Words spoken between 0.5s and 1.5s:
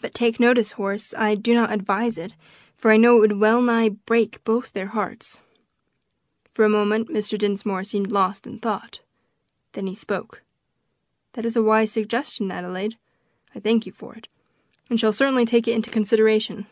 Horace, I